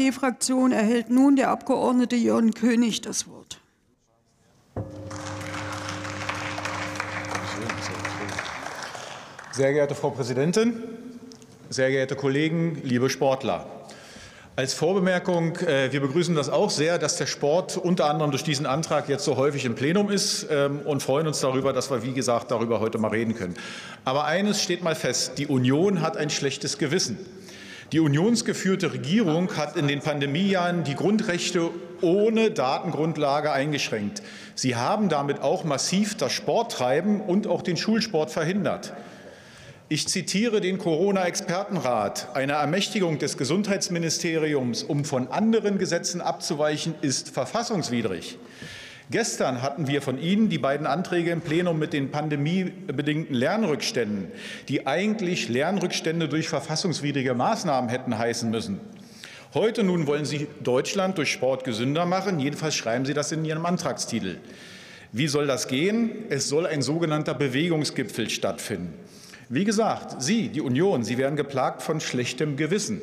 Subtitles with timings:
[0.00, 3.60] AfD-Fraktion erhält nun der Abgeordnete Jörn König das Wort.
[9.52, 10.82] Sehr geehrte Frau Präsidentin,
[11.68, 13.66] sehr geehrte Kollegen, liebe Sportler!
[14.56, 18.66] Als Vorbemerkung, äh, wir begrüßen das auch sehr, dass der Sport unter anderem durch diesen
[18.66, 22.12] Antrag jetzt so häufig im Plenum ist ähm, und freuen uns darüber, dass wir, wie
[22.12, 23.54] gesagt, darüber heute mal reden können.
[24.04, 27.18] Aber eines steht mal fest, die Union hat ein schlechtes Gewissen.
[27.92, 31.70] Die unionsgeführte Regierung hat in den Pandemiejahren die Grundrechte
[32.00, 34.22] ohne Datengrundlage eingeschränkt.
[34.54, 38.92] Sie haben damit auch massiv das Sporttreiben und auch den Schulsport verhindert.
[39.88, 42.28] Ich zitiere den Corona-Expertenrat.
[42.34, 48.38] Eine Ermächtigung des Gesundheitsministeriums, um von anderen Gesetzen abzuweichen, ist verfassungswidrig.
[49.10, 54.30] Gestern hatten wir von Ihnen die beiden Anträge im Plenum mit den pandemiebedingten Lernrückständen,
[54.68, 58.80] die eigentlich Lernrückstände durch verfassungswidrige Maßnahmen hätten heißen müssen.
[59.52, 62.38] Heute nun wollen Sie Deutschland durch Sport gesünder machen.
[62.38, 64.38] Jedenfalls schreiben Sie das in Ihrem Antragstitel.
[65.10, 66.12] Wie soll das gehen?
[66.28, 68.94] Es soll ein sogenannter Bewegungsgipfel stattfinden.
[69.48, 73.00] Wie gesagt, Sie, die Union, Sie werden geplagt von schlechtem Gewissen.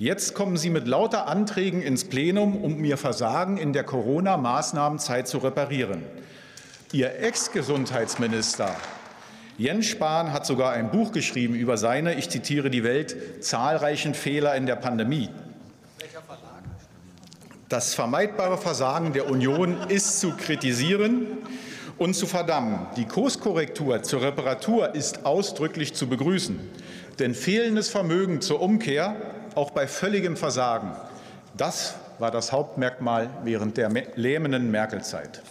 [0.00, 5.38] Jetzt kommen Sie mit lauter Anträgen ins Plenum, um Ihr Versagen in der Corona-Maßnahmenzeit zu
[5.38, 6.04] reparieren.
[6.92, 8.76] Ihr Ex-Gesundheitsminister
[9.58, 14.54] Jens Spahn hat sogar ein Buch geschrieben über seine, ich zitiere die Welt, zahlreichen Fehler
[14.54, 15.30] in der Pandemie.
[17.68, 21.26] Das vermeidbare Versagen der Union ist zu kritisieren
[21.98, 22.86] und zu verdammen.
[22.96, 26.60] Die Kurskorrektur zur Reparatur ist ausdrücklich zu begrüßen.
[27.18, 29.16] Denn fehlendes Vermögen zur Umkehr,
[29.58, 30.92] auch bei völligem Versagen,
[31.56, 35.42] das war das Hauptmerkmal während der lähmenden Merkel-Zeit.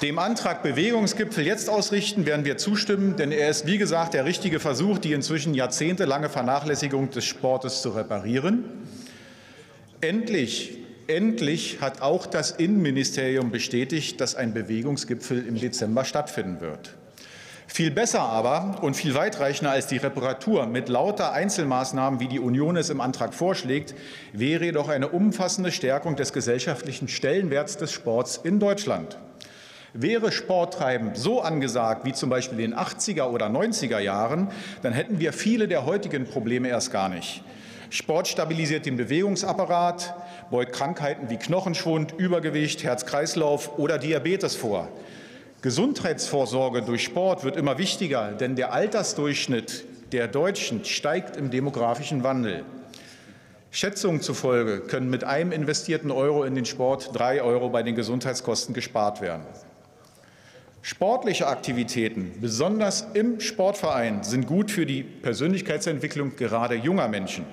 [0.00, 4.60] Dem Antrag Bewegungsgipfel jetzt ausrichten werden wir zustimmen, denn er ist, wie gesagt, der richtige
[4.60, 8.64] Versuch, die inzwischen jahrzehntelange Vernachlässigung des Sportes zu reparieren.
[10.00, 10.78] Endlich
[11.08, 16.96] Endlich hat auch das Innenministerium bestätigt, dass ein Bewegungsgipfel im Dezember stattfinden wird.
[17.70, 22.76] Viel besser aber und viel weitreichender als die Reparatur mit lauter Einzelmaßnahmen, wie die Union
[22.78, 23.94] es im Antrag vorschlägt,
[24.32, 29.18] wäre jedoch eine umfassende Stärkung des gesellschaftlichen Stellenwerts des Sports in Deutschland.
[29.92, 34.48] Wäre Sporttreiben so angesagt wie zum Beispiel in den 80er oder 90er Jahren,
[34.82, 37.44] dann hätten wir viele der heutigen Probleme erst gar nicht.
[37.90, 40.14] Sport stabilisiert den Bewegungsapparat,
[40.50, 44.88] beugt Krankheiten wie Knochenschwund, Übergewicht, Herz-Kreislauf oder Diabetes vor.
[45.60, 52.64] Gesundheitsvorsorge durch Sport wird immer wichtiger, denn der Altersdurchschnitt der Deutschen steigt im demografischen Wandel.
[53.72, 58.72] Schätzungen zufolge können mit einem investierten Euro in den Sport drei Euro bei den Gesundheitskosten
[58.72, 59.42] gespart werden.
[60.80, 67.44] Sportliche Aktivitäten, besonders im Sportverein, sind gut für die Persönlichkeitsentwicklung gerade junger Menschen.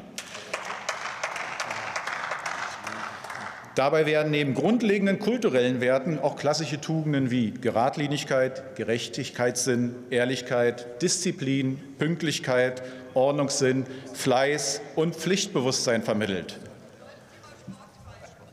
[3.76, 12.82] Dabei werden neben grundlegenden kulturellen Werten auch klassische Tugenden wie Geradlinigkeit, Gerechtigkeitssinn, Ehrlichkeit, Disziplin, Pünktlichkeit,
[13.14, 16.58] Ordnungssinn, Fleiß und Pflichtbewusstsein vermittelt.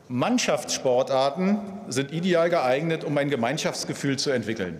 [0.09, 4.77] Mannschaftssportarten sind ideal geeignet, um ein Gemeinschaftsgefühl zu entwickeln.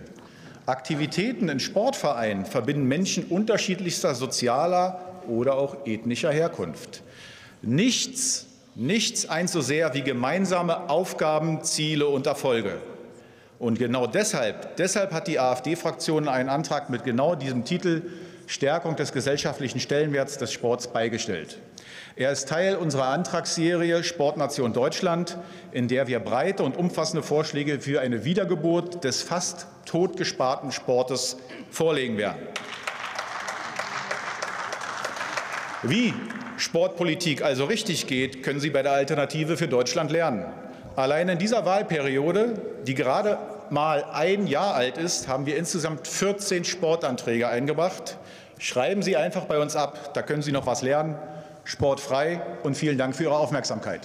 [0.66, 7.02] Aktivitäten in Sportvereinen verbinden Menschen unterschiedlichster sozialer oder auch ethnischer Herkunft.
[7.62, 12.80] Nichts Nichts eins so sehr wie gemeinsame Aufgaben, Ziele und Erfolge.
[13.60, 18.02] Und genau deshalb, deshalb hat die AfD-Fraktion einen Antrag mit genau diesem Titel
[18.48, 21.58] Stärkung des gesellschaftlichen Stellenwerts des Sports beigestellt.
[22.16, 25.38] Er ist Teil unserer Antragsserie Sportnation Deutschland,
[25.70, 31.36] in der wir breite und umfassende Vorschläge für eine Wiedergeburt des fast totgesparten Sportes
[31.70, 32.42] vorlegen werden.
[35.84, 36.12] Wie
[36.56, 40.44] Sportpolitik also richtig geht, können Sie bei der Alternative für Deutschland lernen.
[40.96, 42.54] Allein in dieser Wahlperiode,
[42.86, 43.38] die gerade
[43.70, 48.18] mal ein Jahr alt ist, haben wir insgesamt 14 Sportanträge eingebracht.
[48.58, 51.16] Schreiben Sie einfach bei uns ab, da können Sie noch was lernen.
[51.64, 54.02] Sportfrei und vielen Dank für Ihre Aufmerksamkeit.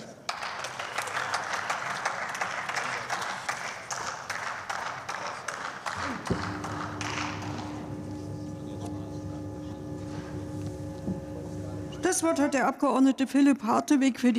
[12.10, 14.38] Das Wort hat der Abgeordnete Philipp Hartewig für die